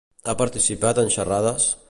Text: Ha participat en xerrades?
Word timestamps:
Ha 0.31 0.35
participat 0.39 1.03
en 1.03 1.15
xerrades? 1.19 1.71